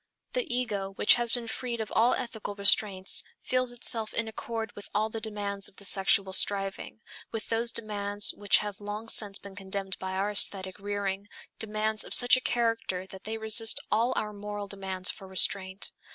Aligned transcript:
The 0.33 0.51
ego 0.51 0.93
which 0.93 1.13
has 1.13 1.31
been 1.31 1.47
freed 1.47 1.79
of 1.79 1.91
all 1.95 2.15
ethical 2.15 2.55
restraints 2.55 3.23
feels 3.39 3.71
itself 3.71 4.15
in 4.15 4.27
accord 4.27 4.71
with 4.75 4.89
all 4.95 5.11
the 5.11 5.21
demands 5.21 5.67
of 5.69 5.75
the 5.75 5.85
sexual 5.85 6.33
striving, 6.33 7.01
with 7.31 7.49
those 7.49 7.71
demands 7.71 8.33
which 8.33 8.57
have 8.65 8.81
long 8.81 9.09
since 9.09 9.37
been 9.37 9.55
condemned 9.55 9.99
by 9.99 10.13
our 10.13 10.31
aesthetic 10.31 10.79
rearing, 10.79 11.27
demands 11.59 12.03
of 12.03 12.15
such 12.15 12.35
a 12.35 12.41
character 12.41 13.05
that 13.05 13.25
they 13.25 13.37
resist 13.37 13.79
all 13.91 14.11
our 14.15 14.33
moral 14.33 14.65
demands 14.65 15.11
for 15.11 15.27
restraint. 15.27 15.91